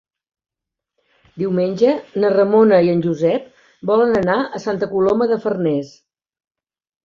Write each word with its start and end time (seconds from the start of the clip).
Diumenge 1.41 1.91
na 2.23 2.33
Ramona 2.37 2.81
i 2.89 2.91
en 2.95 3.05
Josep 3.09 3.63
volen 3.93 4.19
anar 4.25 4.41
a 4.49 4.65
Santa 4.67 4.93
Coloma 4.97 5.33
de 5.37 5.41
Farners. 5.49 5.97